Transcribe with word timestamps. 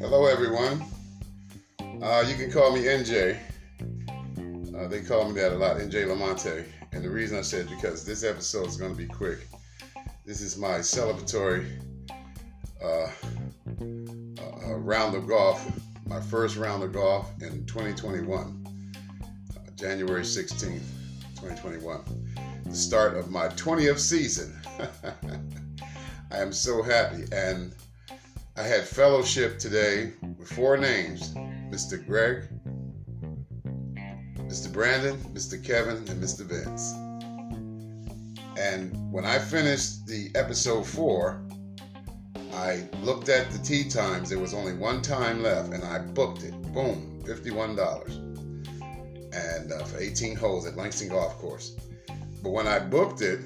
Hello, 0.00 0.26
everyone. 0.26 0.82
Uh, 2.02 2.24
you 2.26 2.34
can 2.34 2.50
call 2.50 2.72
me 2.72 2.82
NJ. 2.82 3.38
Uh, 4.76 4.88
they 4.88 5.00
call 5.00 5.28
me 5.28 5.40
that 5.40 5.52
a 5.52 5.54
lot, 5.54 5.76
NJ 5.76 6.08
Lamonte. 6.08 6.66
And 6.90 7.04
the 7.04 7.10
reason 7.10 7.38
I 7.38 7.42
said 7.42 7.68
because 7.70 8.04
this 8.04 8.24
episode 8.24 8.66
is 8.66 8.76
going 8.76 8.90
to 8.90 8.98
be 8.98 9.06
quick. 9.06 9.46
This 10.26 10.40
is 10.40 10.58
my 10.58 10.78
celebratory 10.78 11.68
uh, 12.82 13.08
uh, 14.66 14.74
round 14.74 15.14
of 15.14 15.28
golf, 15.28 15.70
my 16.08 16.20
first 16.20 16.56
round 16.56 16.82
of 16.82 16.92
golf 16.92 17.30
in 17.40 17.64
2021, 17.66 18.66
uh, 19.54 19.70
January 19.76 20.22
16th, 20.22 20.82
2021. 21.36 22.02
The 22.68 22.76
start 22.76 23.16
of 23.16 23.30
my 23.30 23.48
20th 23.48 23.98
season. 23.98 24.54
I 26.30 26.36
am 26.38 26.52
so 26.52 26.82
happy. 26.82 27.24
And 27.32 27.74
I 28.56 28.62
had 28.62 28.84
fellowship 28.84 29.58
today 29.58 30.12
with 30.38 30.52
four 30.52 30.76
names 30.76 31.32
Mr. 31.70 32.04
Greg, 32.06 32.44
Mr. 34.36 34.70
Brandon, 34.70 35.16
Mr. 35.32 35.62
Kevin, 35.64 35.96
and 35.96 36.22
Mr. 36.22 36.44
Vince. 36.44 36.92
And 38.58 39.12
when 39.12 39.24
I 39.24 39.38
finished 39.38 40.06
the 40.06 40.30
episode 40.34 40.86
four, 40.86 41.40
I 42.52 42.86
looked 43.02 43.30
at 43.30 43.50
the 43.50 43.58
tee 43.58 43.88
times. 43.88 44.28
There 44.28 44.38
was 44.38 44.52
only 44.52 44.74
one 44.74 45.00
time 45.00 45.42
left, 45.42 45.72
and 45.72 45.82
I 45.84 46.00
booked 46.00 46.42
it. 46.42 46.52
Boom, 46.74 47.22
$51. 47.24 48.14
And 49.32 49.72
uh, 49.72 49.84
for 49.84 49.98
18 49.98 50.36
holes 50.36 50.66
at 50.66 50.76
Langston 50.76 51.08
Golf 51.08 51.38
Course. 51.38 51.74
But 52.42 52.50
when 52.50 52.66
I 52.66 52.78
booked 52.78 53.20
it, 53.20 53.40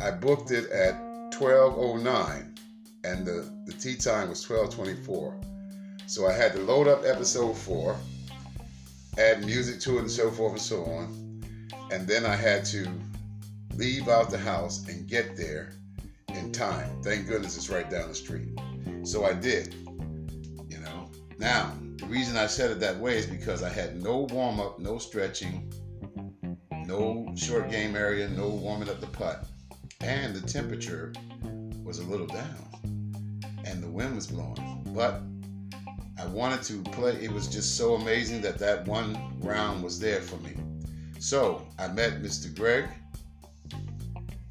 I 0.00 0.10
booked 0.10 0.50
it 0.50 0.70
at 0.70 0.94
1209 1.38 2.54
and 3.04 3.26
the, 3.26 3.50
the 3.66 3.72
tee 3.72 3.96
time 3.96 4.28
was 4.28 4.48
1224. 4.48 5.34
So 6.06 6.26
I 6.26 6.32
had 6.32 6.52
to 6.52 6.58
load 6.60 6.88
up 6.88 7.02
episode 7.04 7.56
four, 7.56 7.96
add 9.18 9.44
music 9.44 9.80
to 9.80 9.96
it 9.98 10.00
and 10.00 10.10
so 10.10 10.30
forth 10.30 10.52
and 10.52 10.60
so 10.60 10.84
on. 10.84 11.42
And 11.90 12.06
then 12.06 12.24
I 12.24 12.36
had 12.36 12.64
to 12.66 12.86
leave 13.74 14.08
out 14.08 14.30
the 14.30 14.38
house 14.38 14.86
and 14.88 15.08
get 15.08 15.36
there 15.36 15.72
in 16.28 16.52
time. 16.52 17.02
Thank 17.02 17.28
goodness 17.28 17.56
it's 17.56 17.70
right 17.70 17.88
down 17.90 18.08
the 18.08 18.14
street. 18.14 18.48
So 19.02 19.24
I 19.24 19.32
did. 19.32 19.74
You 20.68 20.78
know. 20.80 21.10
Now, 21.38 21.72
the 21.96 22.06
reason 22.06 22.36
I 22.36 22.46
said 22.46 22.70
it 22.70 22.80
that 22.80 22.98
way 22.98 23.16
is 23.16 23.26
because 23.26 23.62
I 23.62 23.68
had 23.68 24.02
no 24.02 24.28
warm 24.30 24.60
up, 24.60 24.78
no 24.78 24.98
stretching, 24.98 25.72
no 26.90 27.32
short 27.36 27.70
game 27.70 27.94
area, 27.94 28.28
no 28.28 28.48
warming 28.48 28.88
up 28.88 29.00
the 29.00 29.06
putt. 29.06 29.46
And 30.00 30.34
the 30.34 30.46
temperature 30.46 31.12
was 31.84 32.00
a 32.00 32.04
little 32.04 32.26
down. 32.26 32.66
And 33.64 33.82
the 33.82 33.88
wind 33.88 34.16
was 34.16 34.26
blowing. 34.26 34.82
But 34.94 35.22
I 36.18 36.26
wanted 36.26 36.62
to 36.64 36.82
play. 36.90 37.12
It 37.22 37.30
was 37.30 37.46
just 37.46 37.76
so 37.76 37.94
amazing 37.94 38.42
that 38.42 38.58
that 38.58 38.86
one 38.86 39.16
round 39.40 39.84
was 39.84 40.00
there 40.00 40.20
for 40.20 40.36
me. 40.38 40.54
So 41.20 41.66
I 41.78 41.88
met 41.88 42.22
Mr. 42.22 42.54
Greg, 42.54 42.86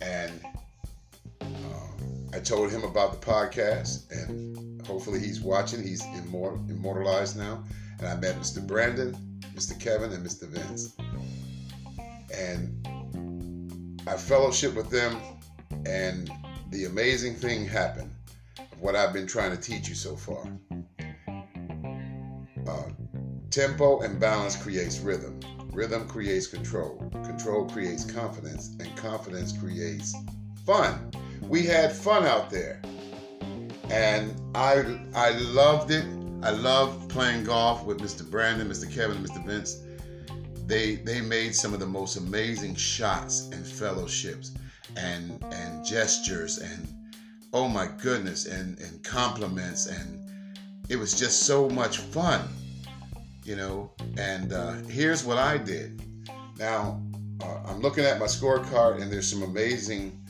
and 0.00 0.32
uh, 1.40 1.46
I 2.32 2.38
told 2.38 2.70
him 2.70 2.84
about 2.84 3.20
the 3.20 3.26
podcast, 3.26 4.10
and 4.10 4.84
hopefully 4.86 5.20
he's 5.20 5.40
watching. 5.40 5.82
He's 5.82 6.02
immort- 6.02 6.70
immortalized 6.70 7.36
now. 7.36 7.62
And 7.98 8.08
I 8.08 8.16
met 8.16 8.36
Mr. 8.40 8.64
Brandon, 8.66 9.16
Mr. 9.54 9.78
Kevin, 9.78 10.12
and 10.12 10.24
Mr. 10.26 10.48
Vince, 10.48 10.94
and 12.34 14.00
I 14.06 14.16
fellowship 14.16 14.74
with 14.74 14.90
them, 14.90 15.16
and 15.86 16.30
the 16.70 16.84
amazing 16.86 17.34
thing 17.34 17.66
happened 17.66 18.12
of 18.58 18.80
what 18.80 18.96
I've 18.96 19.12
been 19.12 19.26
trying 19.26 19.50
to 19.50 19.60
teach 19.60 19.88
you 19.88 19.94
so 19.94 20.16
far. 20.16 20.46
Uh, 22.66 22.90
tempo 23.50 24.00
and 24.00 24.18
balance 24.18 24.56
creates 24.56 24.98
rhythm. 25.00 25.38
Rhythm 25.72 26.08
creates 26.08 26.46
control. 26.46 26.98
Control 27.24 27.68
creates 27.68 28.04
confidence, 28.04 28.76
and 28.80 28.94
confidence 28.96 29.56
creates 29.56 30.14
fun. 30.66 31.10
We 31.48 31.62
had 31.62 31.92
fun 31.92 32.24
out 32.24 32.50
there, 32.50 32.80
and 33.90 34.34
I 34.54 35.00
I 35.14 35.30
loved 35.30 35.90
it. 35.90 36.04
I 36.42 36.50
loved 36.50 37.08
playing 37.08 37.44
golf 37.44 37.84
with 37.84 37.98
Mr. 37.98 38.28
Brandon, 38.28 38.68
Mr. 38.68 38.92
Kevin, 38.92 39.18
Mr. 39.18 39.44
Vince. 39.46 39.82
They 40.66 40.96
they 40.96 41.20
made 41.20 41.54
some 41.54 41.74
of 41.74 41.80
the 41.80 41.86
most 41.86 42.16
amazing 42.16 42.74
shots 42.76 43.48
and 43.52 43.66
fellowships 43.66 44.52
and 44.96 45.42
and 45.52 45.84
gestures 45.84 46.58
and 46.58 46.88
oh 47.52 47.68
my 47.68 47.88
goodness 47.98 48.46
and 48.46 48.78
and 48.78 49.02
compliments. 49.02 49.86
And 49.86 50.20
it 50.88 50.96
was 50.96 51.18
just 51.18 51.44
so 51.44 51.68
much 51.68 51.98
fun 51.98 52.48
you 53.44 53.56
know? 53.56 53.90
And 54.16 54.52
uh, 54.52 54.72
here's 54.88 55.24
what 55.24 55.38
i 55.38 55.58
did. 55.58 56.02
Now 56.58 57.02
uh, 57.42 57.58
i'm 57.66 57.80
looking 57.80 58.04
at 58.04 58.18
my 58.18 58.26
scorecard 58.26 59.00
and 59.00 59.12
there's 59.12 59.28
some 59.28 59.42
amazing 59.42 60.20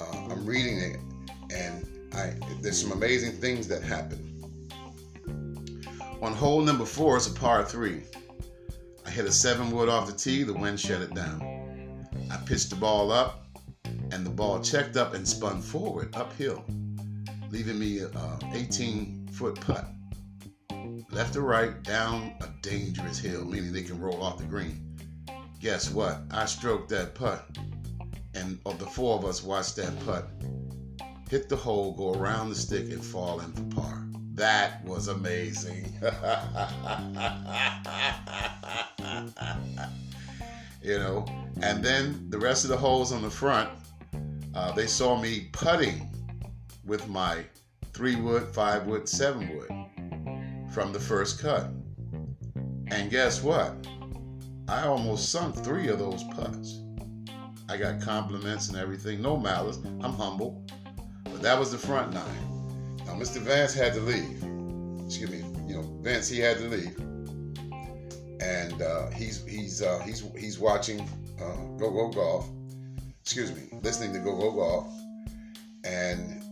uh, 0.00 0.26
i'm 0.30 0.46
reading 0.46 0.78
it. 0.78 0.98
And 1.52 1.86
i 2.14 2.34
there's 2.60 2.80
some 2.80 2.92
amazing 2.92 3.32
things 3.32 3.66
that 3.68 3.82
happen 3.82 4.26
on 6.22 6.34
hole 6.34 6.60
number 6.60 6.84
four 6.84 7.16
is 7.16 7.26
a 7.26 7.32
par 7.32 7.64
three 7.64 8.02
i 9.06 9.10
hit 9.10 9.24
a 9.24 9.32
seven 9.32 9.70
wood 9.70 9.88
off 9.88 10.06
the 10.06 10.12
tee 10.12 10.42
the 10.42 10.54
wind 10.54 10.78
shut 10.78 11.02
it 11.02 11.14
down 11.14 12.06
i 12.30 12.36
pitched 12.46 12.70
the 12.70 12.76
ball 12.76 13.10
up 13.10 13.40
and 14.12 14.26
the 14.26 14.30
ball 14.30 14.60
checked 14.60 14.96
up 14.96 15.14
and 15.14 15.26
spun 15.26 15.60
forward 15.60 16.14
uphill, 16.14 16.64
leaving 17.50 17.78
me 17.78 18.00
a 18.00 18.38
18 18.52 19.28
foot 19.32 19.60
putt. 19.60 19.86
Left 21.10 21.36
or 21.36 21.42
right, 21.42 21.82
down 21.82 22.34
a 22.40 22.48
dangerous 22.62 23.18
hill, 23.18 23.44
meaning 23.44 23.72
they 23.72 23.82
can 23.82 24.00
roll 24.00 24.22
off 24.22 24.38
the 24.38 24.44
green. 24.44 24.96
Guess 25.60 25.90
what? 25.90 26.22
I 26.30 26.46
stroked 26.46 26.88
that 26.90 27.14
putt, 27.14 27.46
and 28.34 28.58
of 28.66 28.78
the 28.78 28.86
four 28.86 29.18
of 29.18 29.24
us 29.24 29.42
watched 29.42 29.76
that 29.76 29.98
putt 30.04 30.28
hit 31.28 31.48
the 31.48 31.54
hole, 31.54 31.92
go 31.92 32.12
around 32.12 32.48
the 32.48 32.56
stick, 32.56 32.90
and 32.90 33.04
fall 33.04 33.38
in 33.38 33.52
for 33.52 33.76
par. 33.76 34.09
That 34.34 34.84
was 34.84 35.08
amazing. 35.08 35.92
you 40.82 40.98
know, 40.98 41.26
and 41.62 41.84
then 41.84 42.26
the 42.30 42.38
rest 42.38 42.64
of 42.64 42.70
the 42.70 42.76
holes 42.76 43.12
on 43.12 43.22
the 43.22 43.30
front, 43.30 43.68
uh, 44.54 44.72
they 44.72 44.86
saw 44.86 45.20
me 45.20 45.48
putting 45.52 46.08
with 46.84 47.08
my 47.08 47.44
three 47.92 48.16
wood, 48.16 48.48
five 48.54 48.86
wood, 48.86 49.08
seven 49.08 49.56
wood 49.56 49.70
from 50.72 50.92
the 50.92 51.00
first 51.00 51.40
cut. 51.40 51.70
And 52.88 53.10
guess 53.10 53.42
what? 53.42 53.86
I 54.68 54.86
almost 54.86 55.30
sunk 55.30 55.56
three 55.56 55.88
of 55.88 55.98
those 55.98 56.22
putts. 56.24 56.80
I 57.68 57.76
got 57.76 58.00
compliments 58.00 58.68
and 58.68 58.76
everything, 58.76 59.20
no 59.22 59.36
malice. 59.36 59.78
I'm 59.84 60.14
humble. 60.14 60.64
But 61.24 61.42
that 61.42 61.58
was 61.58 61.72
the 61.72 61.78
front 61.78 62.12
nine. 62.12 62.49
Now, 63.06 63.14
Mr. 63.14 63.38
Vance 63.38 63.74
had 63.74 63.94
to 63.94 64.00
leave. 64.00 64.44
Excuse 65.06 65.30
me, 65.30 65.38
you 65.66 65.74
know, 65.74 65.82
Vince, 66.02 66.28
he 66.28 66.38
had 66.38 66.58
to 66.58 66.68
leave. 66.68 66.96
And 68.40 68.80
uh, 68.80 69.10
he's 69.10 69.44
he's 69.44 69.82
uh, 69.82 69.98
he's 70.04 70.24
he's 70.38 70.58
watching 70.58 71.00
uh, 71.40 71.56
Go 71.78 71.90
Go 71.90 72.08
Golf. 72.08 72.48
Excuse 73.22 73.52
me, 73.52 73.68
listening 73.82 74.12
to 74.14 74.18
Go 74.20 74.36
Go 74.36 74.52
Golf, 74.52 74.92
and 75.84 76.42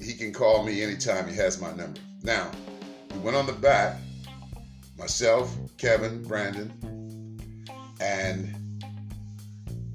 he 0.00 0.14
can 0.14 0.32
call 0.32 0.64
me 0.64 0.82
anytime 0.82 1.28
he 1.28 1.36
has 1.36 1.60
my 1.60 1.72
number. 1.72 2.00
Now, 2.22 2.50
we 3.12 3.18
went 3.20 3.36
on 3.36 3.46
the 3.46 3.52
back, 3.52 3.96
myself, 4.98 5.54
Kevin, 5.76 6.22
Brandon, 6.22 6.72
and 8.00 8.54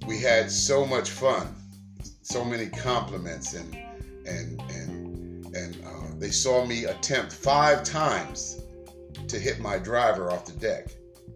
we 0.08 0.20
had 0.20 0.52
so 0.52 0.86
much 0.86 1.10
fun, 1.10 1.56
so 2.22 2.44
many 2.44 2.68
compliments, 2.68 3.54
and 3.54 3.76
and 4.26 4.62
and 4.72 4.83
they 6.24 6.32
saw 6.32 6.66
me 6.66 6.86
attempt 6.86 7.34
five 7.34 7.84
times 7.84 8.62
to 9.28 9.38
hit 9.38 9.60
my 9.60 9.78
driver 9.78 10.32
off 10.32 10.46
the 10.46 10.54
deck. 10.54 10.88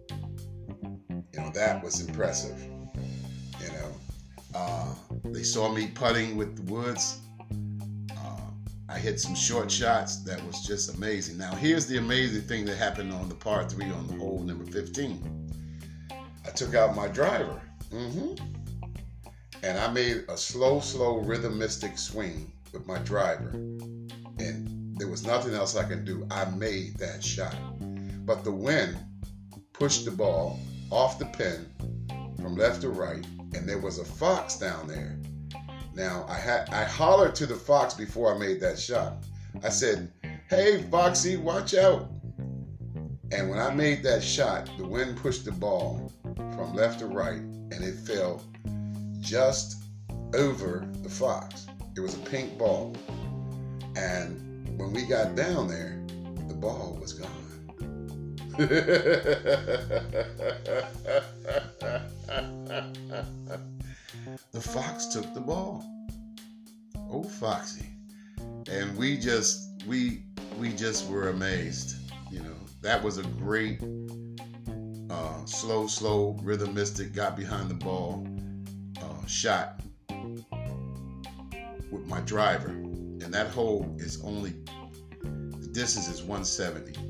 You 0.08 1.40
know 1.40 1.50
that 1.52 1.84
was 1.84 2.00
impressive. 2.00 2.58
You 3.60 3.68
know, 3.68 3.92
uh, 4.54 4.94
they 5.26 5.42
saw 5.42 5.70
me 5.70 5.88
putting 5.88 6.38
with 6.38 6.56
the 6.56 6.72
woods. 6.72 7.18
Uh, 8.16 8.40
I 8.88 8.98
hit 8.98 9.20
some 9.20 9.34
short 9.34 9.70
shots 9.70 10.24
that 10.24 10.42
was 10.46 10.66
just 10.66 10.94
amazing. 10.96 11.36
Now 11.36 11.54
here's 11.54 11.84
the 11.84 11.98
amazing 11.98 12.48
thing 12.48 12.64
that 12.64 12.78
happened 12.78 13.12
on 13.12 13.28
the 13.28 13.34
par 13.34 13.68
three 13.68 13.90
on 13.90 14.06
the 14.06 14.14
hole 14.14 14.40
number 14.40 14.64
15. 14.64 16.08
I 16.46 16.50
took 16.52 16.74
out 16.74 16.96
my 16.96 17.08
driver. 17.08 17.60
Mm-hmm. 17.92 18.42
And 19.62 19.78
I 19.78 19.92
made 19.92 20.24
a 20.30 20.36
slow, 20.38 20.80
slow, 20.80 21.22
rhythmistic 21.22 21.98
swing 21.98 22.50
with 22.72 22.86
my 22.86 22.98
driver. 23.00 23.52
There 24.98 25.08
was 25.08 25.24
nothing 25.24 25.54
else 25.54 25.76
I 25.76 25.84
could 25.84 26.04
do. 26.04 26.26
I 26.30 26.44
made 26.50 26.96
that 26.98 27.22
shot. 27.22 27.56
But 28.26 28.42
the 28.42 28.52
wind 28.52 28.96
pushed 29.72 30.04
the 30.04 30.10
ball 30.10 30.58
off 30.90 31.18
the 31.18 31.26
pin 31.26 31.66
from 32.36 32.56
left 32.56 32.80
to 32.82 32.90
right, 32.90 33.24
and 33.54 33.68
there 33.68 33.78
was 33.78 33.98
a 33.98 34.04
fox 34.04 34.56
down 34.58 34.88
there. 34.88 35.18
Now 35.94 36.26
I 36.28 36.34
had 36.34 36.68
I 36.70 36.84
hollered 36.84 37.34
to 37.36 37.46
the 37.46 37.54
fox 37.54 37.94
before 37.94 38.34
I 38.34 38.38
made 38.38 38.60
that 38.60 38.78
shot. 38.78 39.24
I 39.62 39.68
said, 39.68 40.12
"Hey, 40.48 40.82
Foxy, 40.90 41.36
watch 41.36 41.74
out!" 41.74 42.10
And 43.30 43.50
when 43.50 43.58
I 43.58 43.72
made 43.72 44.02
that 44.02 44.22
shot, 44.22 44.68
the 44.78 44.86
wind 44.86 45.16
pushed 45.18 45.44
the 45.44 45.52
ball 45.52 46.12
from 46.34 46.74
left 46.74 46.98
to 47.00 47.06
right, 47.06 47.40
and 47.40 47.84
it 47.84 47.96
fell 48.00 48.42
just 49.20 49.76
over 50.34 50.88
the 51.02 51.08
fox. 51.08 51.66
It 51.96 52.00
was 52.00 52.14
a 52.14 52.18
pink 52.18 52.58
ball, 52.58 52.96
and 53.96 54.47
when 54.78 54.92
we 54.92 55.02
got 55.02 55.34
down 55.34 55.66
there, 55.66 56.00
the 56.46 56.54
ball 56.54 56.96
was 57.00 57.12
gone. 57.12 57.28
the 64.52 64.60
fox 64.60 65.06
took 65.06 65.34
the 65.34 65.40
ball. 65.40 65.84
Oh, 67.10 67.22
Foxy. 67.24 67.86
And 68.70 68.96
we 68.96 69.18
just 69.18 69.82
we 69.86 70.22
we 70.58 70.72
just 70.72 71.10
were 71.10 71.30
amazed. 71.30 71.96
You 72.30 72.40
know, 72.40 72.56
that 72.82 73.02
was 73.02 73.18
a 73.18 73.22
great 73.22 73.80
uh, 75.10 75.44
slow, 75.44 75.86
slow 75.86 76.36
rhythmistic 76.42 77.14
got 77.14 77.36
behind 77.36 77.68
the 77.70 77.74
ball 77.74 78.26
uh, 79.02 79.26
shot 79.26 79.80
with 81.90 82.06
my 82.06 82.20
driver, 82.20 82.74
and 83.22 83.32
that 83.32 83.48
hole 83.48 83.94
is 83.98 84.22
only 84.24 84.54
the 85.22 85.68
distance 85.72 86.08
is 86.08 86.22
170 86.22 87.08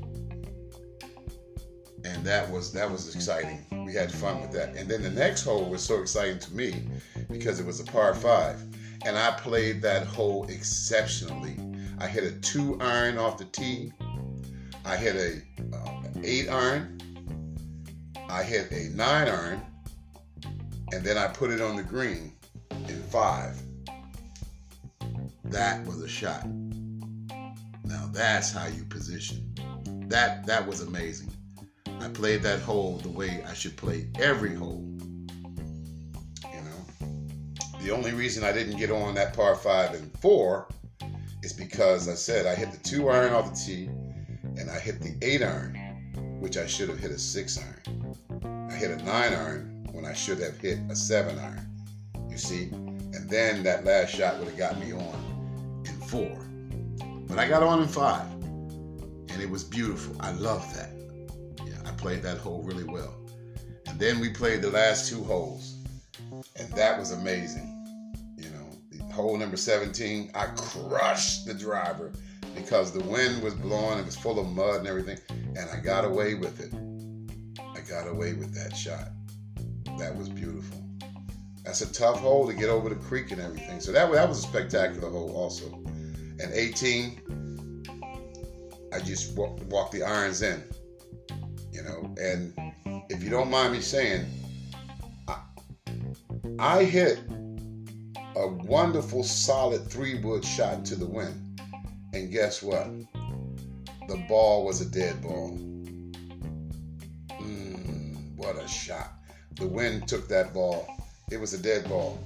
and 2.03 2.23
that 2.25 2.49
was 2.49 2.71
that 2.73 2.89
was 2.89 3.13
exciting. 3.13 3.65
We 3.85 3.93
had 3.93 4.11
fun 4.11 4.41
with 4.41 4.51
that. 4.51 4.75
And 4.75 4.89
then 4.89 5.01
the 5.01 5.09
next 5.09 5.43
hole 5.43 5.65
was 5.65 5.83
so 5.83 6.01
exciting 6.01 6.39
to 6.39 6.55
me 6.55 6.83
because 7.29 7.59
it 7.59 7.65
was 7.65 7.79
a 7.79 7.83
par 7.83 8.13
five, 8.13 8.61
and 9.05 9.17
I 9.17 9.31
played 9.31 9.81
that 9.81 10.05
hole 10.07 10.45
exceptionally. 10.49 11.57
I 11.99 12.07
hit 12.07 12.23
a 12.23 12.31
two 12.39 12.77
iron 12.79 13.17
off 13.17 13.37
the 13.37 13.45
tee. 13.45 13.91
I 14.85 14.95
hit 14.95 15.15
a 15.15 15.75
uh, 15.75 16.01
eight 16.23 16.49
iron. 16.49 16.99
I 18.29 18.43
hit 18.43 18.71
a 18.71 18.89
nine 18.95 19.27
iron, 19.27 19.61
and 20.91 21.03
then 21.03 21.17
I 21.17 21.27
put 21.27 21.51
it 21.51 21.61
on 21.61 21.75
the 21.75 21.83
green 21.83 22.33
in 22.71 23.01
five. 23.03 23.61
That 25.49 25.83
was 25.85 26.01
a 26.01 26.07
shot. 26.07 26.45
Now 27.83 28.07
that's 28.13 28.51
how 28.51 28.67
you 28.67 28.83
position. 28.85 29.51
That 30.07 30.45
that 30.45 30.65
was 30.67 30.81
amazing. 30.81 31.31
I 31.99 32.07
played 32.09 32.43
that 32.43 32.59
hole 32.59 32.97
the 32.97 33.09
way 33.09 33.43
I 33.47 33.53
should 33.53 33.75
play 33.75 34.07
every 34.19 34.53
hole. 34.53 34.85
You 35.01 36.61
know, 36.61 36.85
the 37.81 37.89
only 37.91 38.11
reason 38.11 38.43
I 38.43 38.51
didn't 38.51 38.77
get 38.77 38.91
on 38.91 39.15
that 39.15 39.33
par 39.33 39.55
five 39.55 39.95
and 39.95 40.11
four 40.19 40.67
is 41.41 41.51
because 41.51 42.07
I 42.07 42.13
said 42.13 42.45
I 42.45 42.53
hit 42.53 42.71
the 42.71 42.77
two 42.87 43.09
iron 43.09 43.33
off 43.33 43.49
the 43.51 43.59
tee 43.59 43.85
and 44.57 44.69
I 44.69 44.77
hit 44.79 45.01
the 45.01 45.15
eight 45.23 45.41
iron, 45.41 45.73
which 46.39 46.57
I 46.57 46.67
should 46.67 46.89
have 46.89 46.99
hit 46.99 47.09
a 47.09 47.17
six 47.17 47.57
iron. 47.57 48.69
I 48.69 48.75
hit 48.75 48.91
a 48.91 49.03
nine 49.03 49.33
iron 49.33 49.87
when 49.93 50.05
I 50.05 50.13
should 50.13 50.39
have 50.41 50.59
hit 50.59 50.77
a 50.89 50.95
seven 50.95 51.39
iron. 51.39 51.67
You 52.29 52.37
see, 52.37 52.69
and 52.69 53.27
then 53.27 53.63
that 53.63 53.83
last 53.83 54.13
shot 54.13 54.37
would 54.37 54.47
have 54.47 54.57
got 54.57 54.79
me 54.79 54.93
on 54.93 55.28
four, 56.09 56.39
but 57.27 57.37
I 57.37 57.47
got 57.47 57.61
on 57.61 57.83
in 57.83 57.87
five, 57.87 58.25
and 58.31 59.39
it 59.39 59.47
was 59.47 59.63
beautiful. 59.63 60.15
I 60.19 60.31
love 60.31 60.65
that 60.73 60.89
Yeah, 61.63 61.77
I 61.85 61.91
played 61.91 62.23
that 62.23 62.39
hole 62.39 62.63
really 62.63 62.83
well. 62.83 63.13
And 63.85 63.99
then 63.99 64.19
we 64.19 64.29
played 64.29 64.63
the 64.63 64.71
last 64.71 65.07
two 65.07 65.23
holes, 65.23 65.75
and 66.55 66.67
that 66.73 66.97
was 66.97 67.11
amazing. 67.11 67.75
You 68.37 68.49
know, 68.49 69.13
hole 69.13 69.37
number 69.37 69.55
17, 69.55 70.31
I 70.33 70.47
crushed 70.47 71.45
the 71.45 71.53
driver 71.53 72.11
because 72.55 72.91
the 72.91 73.03
wind 73.03 73.43
was 73.43 73.53
blowing, 73.53 73.99
it 73.99 74.05
was 74.05 74.15
full 74.15 74.39
of 74.39 74.47
mud 74.47 74.77
and 74.77 74.87
everything, 74.87 75.19
and 75.29 75.69
I 75.69 75.79
got 75.79 76.05
away 76.05 76.33
with 76.33 76.59
it. 76.59 76.73
I 77.75 77.81
got 77.81 78.07
away 78.07 78.33
with 78.33 78.51
that 78.55 78.75
shot. 78.75 79.09
That 79.99 80.15
was 80.15 80.27
beautiful. 80.27 80.83
That's 81.63 81.81
a 81.81 81.93
tough 81.93 82.19
hole 82.19 82.47
to 82.47 82.53
get 82.55 82.69
over 82.69 82.89
the 82.89 82.95
creek 82.95 83.29
and 83.29 83.39
everything. 83.39 83.79
So 83.79 83.91
that, 83.91 84.11
that 84.11 84.27
was 84.27 84.39
a 84.39 84.47
spectacular 84.47 85.11
hole 85.11 85.35
also. 85.35 85.83
And 86.41 86.53
18, 86.53 87.83
I 88.93 88.99
just 88.99 89.35
walk, 89.37 89.59
walked 89.69 89.91
the 89.91 90.03
irons 90.03 90.41
in 90.41 90.63
you 91.79 91.83
know. 91.83 92.15
And 92.21 92.53
if 93.09 93.23
you 93.23 93.29
don't 93.29 93.49
mind 93.49 93.73
me 93.73 93.81
saying, 93.81 94.25
I, 95.27 95.41
I 96.59 96.83
hit 96.83 97.19
a 98.35 98.47
wonderful, 98.47 99.23
solid 99.23 99.89
three 99.89 100.19
wood 100.19 100.43
shot 100.45 100.73
into 100.73 100.95
the 100.95 101.05
wind. 101.05 101.61
And 102.13 102.31
guess 102.31 102.61
what? 102.61 102.87
The 104.07 104.25
ball 104.27 104.65
was 104.65 104.81
a 104.81 104.85
dead 104.85 105.21
ball. 105.21 105.57
Mm, 107.41 108.35
what 108.35 108.55
a 108.55 108.67
shot. 108.67 109.13
The 109.55 109.67
wind 109.67 110.07
took 110.07 110.27
that 110.29 110.53
ball. 110.53 110.87
It 111.31 111.39
was 111.39 111.53
a 111.53 111.61
dead 111.61 111.87
ball. 111.87 112.19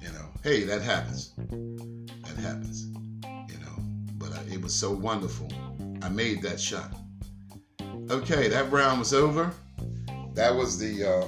You 0.00 0.08
know, 0.08 0.28
hey, 0.42 0.64
that 0.64 0.80
happens. 0.80 1.32
That 1.36 2.36
happens. 2.38 2.87
Was 4.68 4.74
so 4.74 4.92
wonderful. 4.92 5.48
I 6.02 6.10
made 6.10 6.42
that 6.42 6.60
shot. 6.60 6.92
Okay, 8.10 8.48
that 8.48 8.70
round 8.70 8.98
was 8.98 9.14
over. 9.14 9.50
That 10.34 10.54
was 10.54 10.78
the 10.78 11.08
uh, 11.08 11.26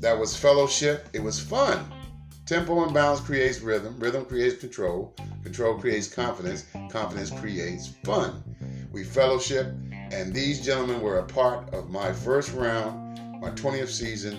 that 0.00 0.18
was 0.18 0.36
fellowship. 0.36 1.08
It 1.14 1.22
was 1.22 1.40
fun. 1.40 1.90
Tempo 2.44 2.84
and 2.84 2.92
balance 2.92 3.20
creates 3.20 3.62
rhythm. 3.62 3.98
Rhythm 3.98 4.26
creates 4.26 4.60
control. 4.60 5.16
Control 5.42 5.78
creates 5.78 6.06
confidence. 6.06 6.66
Confidence 6.90 7.30
creates 7.30 7.94
fun. 8.04 8.42
We 8.92 9.04
fellowship, 9.04 9.68
and 10.10 10.34
these 10.34 10.62
gentlemen 10.62 11.00
were 11.00 11.20
a 11.20 11.24
part 11.24 11.72
of 11.72 11.88
my 11.88 12.12
first 12.12 12.52
round, 12.52 13.40
my 13.40 13.52
20th 13.52 13.88
season, 13.88 14.38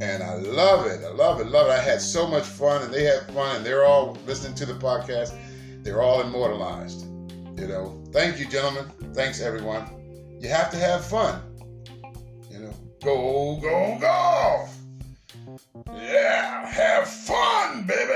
and 0.00 0.22
I 0.22 0.36
love 0.36 0.86
it. 0.86 1.04
I 1.04 1.10
love 1.10 1.40
it. 1.40 1.48
Love 1.48 1.66
it. 1.66 1.72
I 1.72 1.80
had 1.80 2.00
so 2.00 2.24
much 2.28 2.44
fun, 2.44 2.82
and 2.82 2.94
they 2.94 3.02
had 3.02 3.26
fun, 3.34 3.56
and 3.56 3.66
they're 3.66 3.84
all 3.84 4.16
listening 4.28 4.54
to 4.58 4.66
the 4.66 4.74
podcast. 4.74 5.36
They're 5.82 6.02
all 6.02 6.20
immortalized. 6.20 7.06
You 7.56 7.68
know. 7.68 8.02
Thank 8.12 8.38
you, 8.38 8.46
gentlemen. 8.46 8.86
Thanks, 9.14 9.40
everyone. 9.40 10.38
You 10.40 10.48
have 10.48 10.70
to 10.70 10.76
have 10.76 11.04
fun. 11.04 11.42
You 12.50 12.60
know, 12.60 12.74
go, 13.02 13.58
go, 13.60 13.98
golf. 14.00 14.76
Yeah, 15.94 16.66
have 16.66 17.08
fun, 17.08 17.86
baby. 17.86 18.12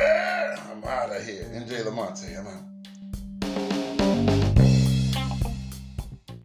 I'm 0.71 0.85
out 0.85 1.15
of 1.15 1.25
here. 1.25 1.45
NJ 1.45 1.83
Lamonte, 1.85 2.39
I'm 2.39 2.47
out. 2.47 3.94